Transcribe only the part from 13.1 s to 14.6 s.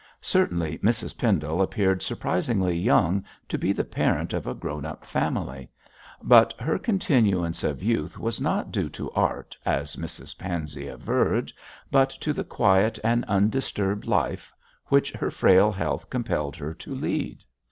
undisturbed life